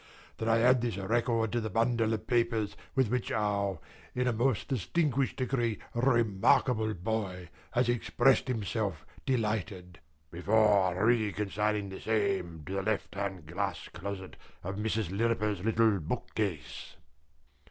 [0.39, 3.77] that I add this record to the bundle of papers with which our,
[4.15, 9.99] in a most distinguished degree, remarkable boy has expressed himself delighted,
[10.31, 15.11] before re consigning the same to the left hand glass closet of Mrs.
[15.15, 16.95] Lirriper's little bookcase.